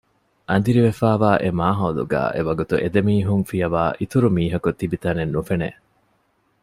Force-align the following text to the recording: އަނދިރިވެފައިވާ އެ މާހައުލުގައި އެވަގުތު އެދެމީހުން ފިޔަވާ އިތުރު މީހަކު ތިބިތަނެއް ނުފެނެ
އަނދިރިވެފައިވާ 0.49 1.29
އެ 1.41 1.49
މާހައުލުގައި 1.59 2.31
އެވަގުތު 2.35 2.75
އެދެމީހުން 2.83 3.45
ފިޔަވާ 3.49 3.83
އިތުރު 3.99 4.27
މީހަކު 4.37 4.69
ތިބިތަނެއް 4.79 5.33
ނުފެނެ 5.35 5.69